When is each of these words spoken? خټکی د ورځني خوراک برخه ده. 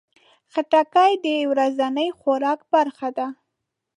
خټکی 0.51 1.13
د 1.25 1.27
ورځني 1.51 2.07
خوراک 2.19 2.59
برخه 2.73 3.09
ده. 3.17 3.27